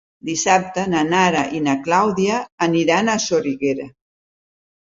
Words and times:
Dissabte 0.27 0.85
na 0.93 1.01
Nara 1.09 1.43
i 1.59 1.61
na 1.67 1.75
Clàudia 1.89 2.41
aniran 2.69 3.15
a 3.15 3.21
Soriguera. 3.29 3.89